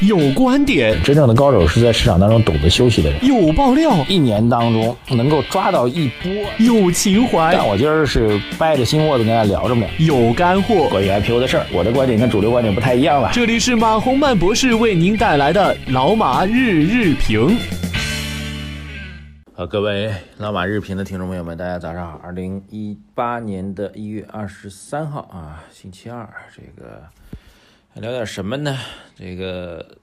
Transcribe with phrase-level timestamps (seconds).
[0.00, 3.24] 有观点，真正的高手是在市场当中懂得休息的人。
[3.24, 6.30] 有爆料，一年当中能够抓到一波。
[6.58, 9.86] 有情怀，但我今儿是掰着心窝子跟大家聊着呢。
[9.98, 13.30] 有干货，关于 IPO 的事儿，我的观点跟主流观点不太一样了。
[13.32, 17.56] 这里是马洪曼博士为您带来的老马日日评。
[19.54, 22.20] 好，各位老马日评的听众朋友们，大家早上好。
[22.22, 27.00] 二零一八年的一月二十三号啊，星期二，这个。
[27.96, 28.76] 聊点什么呢？
[29.14, 29.96] 这个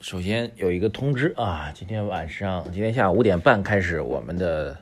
[0.00, 4.76] 首先有一个通知啊，今天晚上，今天下午五点半开始，我们的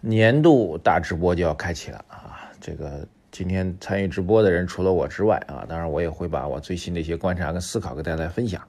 [0.00, 2.50] 年度大直播就要开启了啊。
[2.60, 8.60] 这个今天参与直播的人除了我之外啊，当然我也会把我最新的一些观察跟思考跟大家分享。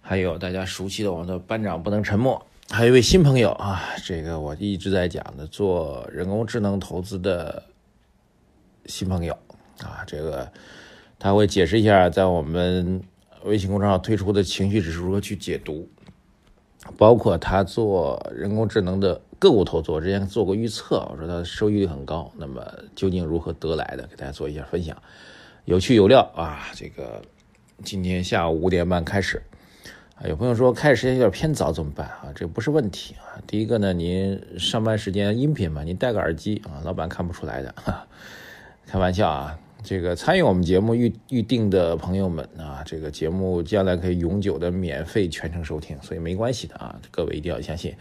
[0.00, 7.62] 还有大家熟悉的我们的班长不能沉默，还有一位新朋友啊，这个我一直在讲的做人工智能投资的
[8.86, 9.32] 新朋友
[9.84, 10.50] 啊，这个。
[11.18, 13.02] 他会解释一下，在我们
[13.44, 15.88] 微信公众号推出的情绪指数如何去解读，
[16.96, 24.96] 包括他做人工智能的个股投资，我之前做过预测，我说他收益率很高，那么究竟如何得来的，给大家做一下分享，
[25.64, 26.68] 有趣有料啊！
[26.74, 27.20] 这个
[27.82, 29.42] 今天下午五点半开始，
[30.14, 32.32] 啊，有朋友说开始时间有点偏早怎么办啊？
[32.34, 33.42] 这不是问题啊。
[33.46, 37.74] 第一个呢，您上班时间音频嘛，您戴个耳机啊，老板看不出来的，
[38.86, 39.58] 开玩笑啊。
[39.84, 47.94] 这个参与我们节目预预定的朋友们啊，这个节目将来可以永久的免费全程收听，所以没关系的啊，各位一定要相信，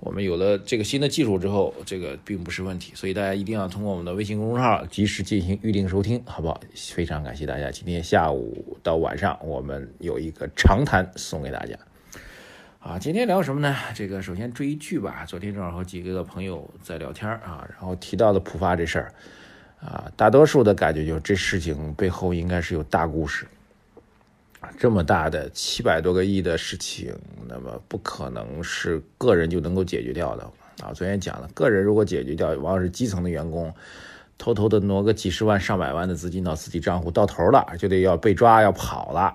[0.00, 6.60] 我们有了这个新的技术之后，这个并不是问题，所以大家一定要通过我们的微信公众号及时进行预定收听，好不好？
[6.74, 11.76] 非常感谢大家，今天下午到晚上我们有一个长谈送给大家。
[12.80, 13.76] 啊，今天聊什么呢？
[13.94, 19.14] 这个首先追剧吧，昨天正好和几个朋友在聊天啊，然后提到了普发这事儿。
[19.80, 23.46] 啊，大多数的感觉就是这事情背后应该是有大故事。
[24.76, 27.14] 这么大的七百多个亿的事情，
[27.48, 30.42] 那么不可能是个人就能够解决掉的
[30.82, 30.92] 啊。
[30.92, 33.74] 昨天讲了，个人如果解决掉，往往是基层的员工
[34.36, 39.34] 偷偷的挪个几十万、上百万的资金到自己账户，到头了就得要被抓要跑了。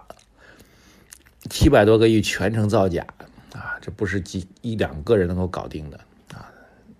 [1.50, 3.04] 七百多个亿全程造假
[3.54, 6.00] 啊，这不是几一两个人能够搞定的
[6.36, 6.46] 啊。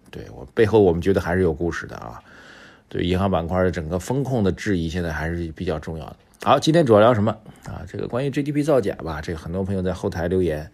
[0.10, 2.20] 对我背后，我们觉得还是有故事的啊。
[2.88, 6.16] 对银行板块的整个风控的质疑，现在还是比较重要的。
[6.44, 7.36] 好，今天主要聊什么
[7.66, 7.84] 啊？
[7.92, 10.70] 这个关于 GDP 造假吧，这个很多朋友在后台留言，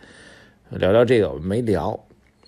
[0.69, 1.97] 聊聊这个我们没聊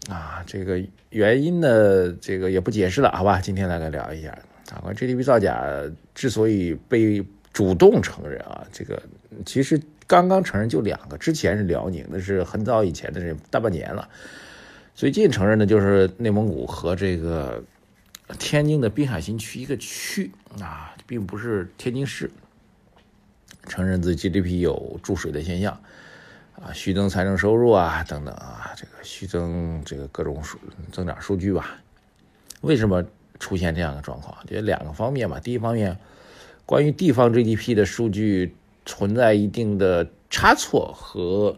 [0.10, 0.44] 啊。
[0.46, 3.40] 这个原因呢，这个也不解释了，好吧？
[3.40, 4.30] 今天来来聊一下
[4.72, 4.82] 啊。
[4.82, 5.66] 关于 GDP 造假
[6.14, 9.02] 之所以被主动承认啊，这个
[9.46, 14.10] 其实刚刚承认就两个，之前是辽宁，那是很早以前的这大半年了。
[14.94, 17.64] 最近承认的就是内蒙古和这个。
[18.40, 22.32] 天津的滨海新区一个区啊，并不是天津市
[23.68, 25.80] 承认自 GDP 有注水的现象
[26.56, 30.58] 啊，虚增财政收入啊等等啊，这个虚增这个各种数
[30.92, 31.78] 增长数据吧？
[32.62, 33.04] 为什么
[33.40, 34.38] 出现这样的状况？
[34.48, 35.40] 就两个方面吧。
[35.40, 35.98] 第一方面，
[36.66, 41.58] 关于地方 GDP 的数据存在一定的差错和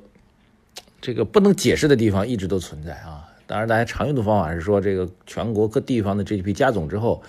[1.00, 3.30] 这个不能解释的地方，一直都存在啊。
[3.48, 7.22] 当然，大家常用的方法是说，这个全国各地方的 GDP 加总之后，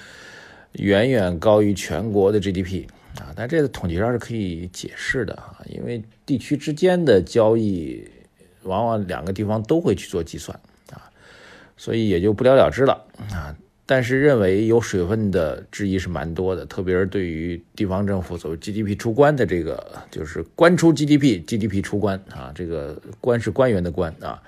[0.73, 2.87] 远远高于全国的 GDP
[3.19, 3.33] 啊。
[3.37, 8.03] 但这个统计上是可以解释的啊，因为地区之间的交易，
[8.63, 10.59] 往往两个地方都会去做计算
[10.91, 11.11] 啊，
[11.77, 13.55] 所以也就不了了之了啊。
[13.89, 24.43] 但是认为有水分的质疑是蛮多的，特别是对于地方政府所谓 GDP 出关的这个，就是关出 GDP，GDP 出关啊，这个关是官员的关啊。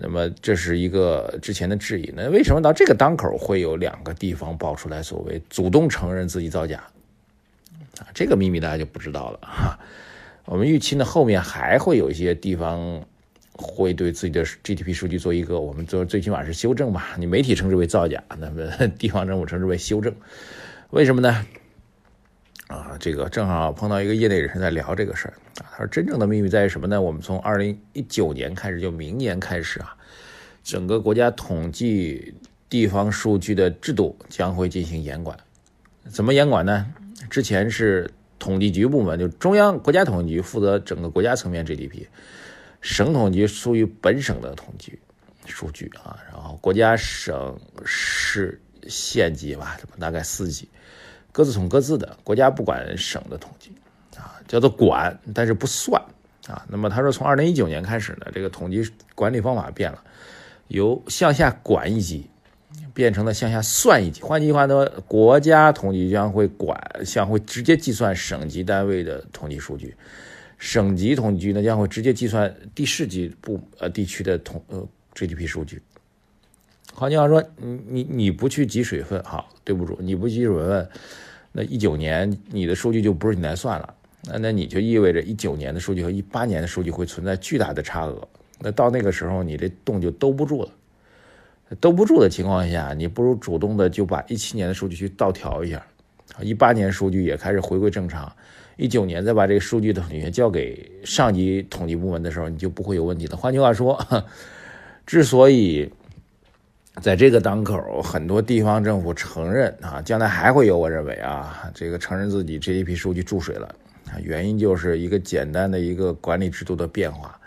[0.00, 6.82] 那么这是一个之前的质疑，那为什么到这个当口会有两个地方爆出来所谓主动承认自己造假
[7.98, 8.06] 啊？
[8.12, 9.78] 这个秘密大家就不知道了哈。
[10.44, 13.02] 我们预期呢后面还会有一些地方
[13.52, 17.14] 会对自己的 GDP 数据做一个我们做最起码是修正吧？
[17.18, 20.14] 你媒体称之为造假，那么地方政府称之为修正，
[20.90, 21.46] 为什么呢？
[22.70, 25.66] 啊，这个正好碰到一个业内人士在聊这个事儿啊。
[25.72, 27.02] 他说，真正的秘密在于什么呢？
[27.02, 29.96] 我们从二零一九年开始，就明年开始啊，
[30.62, 32.32] 整个国家统计
[32.68, 35.36] 地方数据的制度将会进行严管。
[36.08, 36.86] 怎么严管呢？
[37.28, 38.08] 之前是
[38.38, 42.06] 统计局部门，就中央国家统计局负责整个国家层面 GDP，
[42.80, 44.96] 省统计局属于本省的统计
[45.44, 46.16] 数据啊。
[46.30, 50.68] 然后国家、省、市、县级吧，大概四级。
[51.32, 53.72] 各自统各自的，国家不管省的统计，
[54.16, 56.02] 啊，叫做管，但是不算，
[56.46, 56.64] 啊。
[56.68, 58.82] 那么他说，从二零一九年开始呢，这个统计
[59.14, 60.02] 管理方法变了，
[60.68, 62.28] 由向下管一级，
[62.92, 64.22] 变成了向下算一级。
[64.22, 69.94] 换句话说，国家统计将会管，将会直接计算省级单位的统计数据，
[70.58, 75.80] 省级统计局呢将会直接计算地市级部呃地区的统呃 GDP 数据。
[77.00, 80.86] 换句话说，你你你不去挤水分，好，对不住，你不挤水分，
[81.50, 83.94] 那一九年你的数据就不是你来算了，
[84.26, 90.68] 那那你就意味着一九年的数据和一八年的数据会存在巨大的差额，那到那个时候你这洞就兜不住了。
[91.80, 95.82] 兜不住的情况下，你不如主动的就把一七年的数据去倒调一下，
[96.42, 98.30] 一八年数据也开始回归正常，
[98.76, 103.38] 一九年再把这个数据的统计权交给上级统计部门的时候，你就不会有问题了。
[103.38, 103.98] 换句话说，
[105.06, 105.90] 之所以
[106.96, 113.74] 在这个当口，很多地方政府承认啊，将来还会有，我认为啊，这个承认自己 GDP 数据注水了，
[114.22, 117.38] 原因就是一个简单的一个管理制度的变化，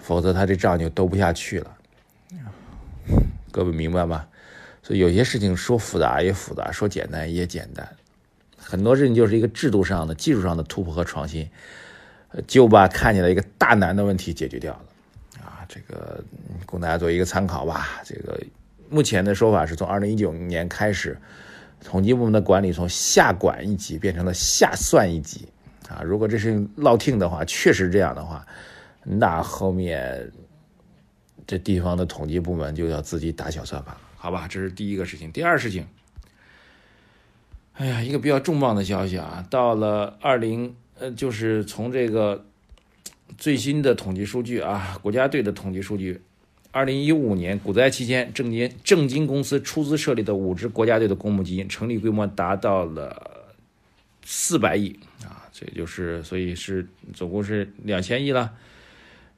[0.00, 1.76] 否则他这账就兜不下去了。
[3.50, 4.26] 各位明白吗？
[4.82, 7.88] 所以有些事情说复杂也复杂，说简单也简单。
[8.58, 11.48] 很多事情就是一个制度上的、技术上的突破和创新，
[12.46, 14.84] 就把看起来一个大难的问题解决掉了。
[15.72, 16.22] 这个
[16.66, 18.02] 供大家做一个参考吧。
[18.04, 18.38] 这个
[18.90, 21.16] 目前的说法是从二零一九年开始，
[21.82, 25.48] 统计部门的管理从下管一级变成了下算一级。
[25.88, 28.46] 啊，如果这事情落听的话，确实这样的话，
[29.02, 30.30] 那后面。
[31.44, 34.46] 这地方的统计部门就要自己打小算盘了，好吧？
[34.48, 35.30] 这是第一个事情。
[35.32, 35.86] 第二事情，
[37.74, 39.44] 哎呀，一个比较重磅的消息啊！
[39.50, 42.46] 到了二零，呃，就是从这个
[43.38, 46.20] 最新的统计数据啊，国家队的统计数据，
[46.70, 53.54] 二零一五年股灾期间，证金证金公司出资设立的五支国家队的公募基金成立规模达到了
[54.24, 58.52] 四百亿啊，这就是所以是总共是两千亿了。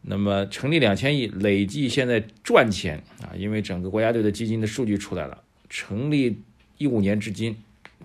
[0.07, 3.33] 那么成立两千亿，累计现在赚钱啊！
[3.39, 6.43] 因为整个国家队的基金的数据出来了，成立
[6.77, 7.57] 一五年至今，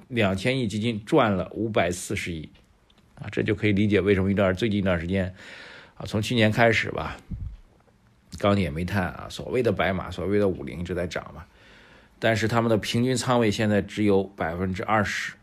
[0.08, 2.48] 两千亿基金赚了五百四十亿，
[3.16, 5.36] 啊，这就可以理解为什么一段最近一段时间，
[6.00, 7.18] 啊，从去年开始吧，
[8.40, 11.44] 钢铁、煤炭啊，所谓的白马，所谓的五零一直在涨嘛，
[12.18, 15.34] 但是他们的平均仓位现在只有百分之二十，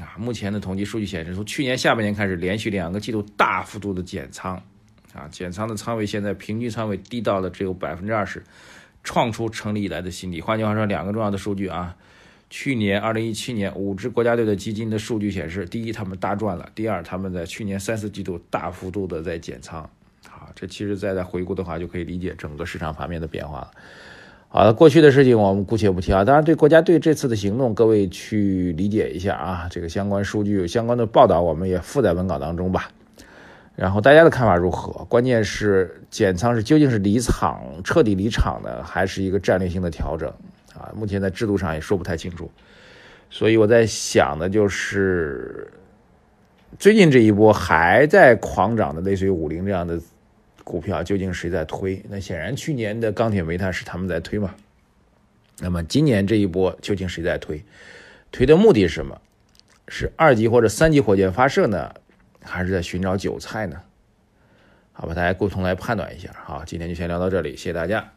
[0.00, 4.60] 啊，目前的统计数据显示，从去年下半年开始，连续两个季度大幅度的减仓。
[5.14, 8.42] 啊，减仓的仓位现在平均仓位低到了只有百分之二十，
[9.04, 10.40] 创出成立以来的新低。
[10.40, 11.94] 换句话说，两个重要的数据啊，
[12.52, 19.88] 去年二零一七年五支国家队的基金的数据显示，第一他们大赚了，第二他们在去年三四季度大幅度的在减仓。
[20.28, 23.70] 好，这其实再再回顾的话，就可以理解整个市场盘面的变化了。
[24.48, 26.26] 好了，过去的事情我们姑且不提啊。
[26.26, 29.66] 当然，对国家队这次的行动，各位去理解一下啊。
[29.70, 32.90] 这个相关数据、相关的报道，我们也附在文稿当中吧。
[33.74, 35.06] 然后大家的看法如何？
[35.06, 40.30] 关键是减仓是究竟是离场彻底离场呢，还是一个战略性的调整
[40.74, 40.92] 啊？
[40.94, 42.50] 目前在制度上也说不太清楚，
[43.30, 45.70] 所以我在想的就是，
[46.78, 50.00] 最近这一波还在狂涨的类似于五菱这样的
[50.64, 52.02] 股票，究竟谁在推？
[52.08, 54.54] 那显然去年的钢铁煤炭是他们在推嘛？
[55.60, 57.62] 那么今年这一波究竟谁在推？
[58.30, 59.20] 推的目的是什么？
[59.88, 61.94] 是二级或者三级火箭发射呢？
[62.42, 63.80] 还是在寻找韭菜呢？
[64.92, 66.30] 好吧，大家共同来判断一下。
[66.44, 68.12] 好，今天就先聊到这里，谢谢大家。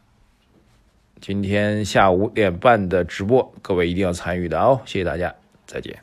[1.20, 5.34] 今天下午五点半的直播，各位一定要参与的哦，谢谢大家，
[5.66, 5.96] 再见。